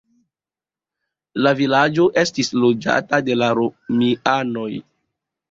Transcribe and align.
La 1.47 1.51
vilaĝo 1.59 2.07
estis 2.23 2.49
loĝata 2.65 3.21
de 3.29 3.37
la 3.43 3.51
romianoj. 3.61 4.69